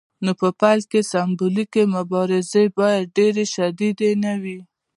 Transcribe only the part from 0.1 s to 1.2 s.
نو په پیل کې